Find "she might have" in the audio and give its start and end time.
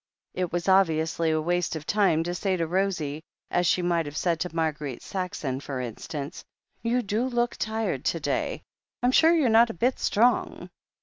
3.67-4.17